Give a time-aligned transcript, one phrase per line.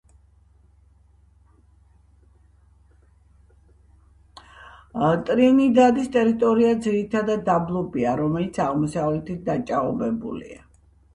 [5.27, 10.65] ტრინიდადის ტერიტორია ძირითადად დაბლობია, რომელიც აღმოსავლეთით დაჭაობებულია.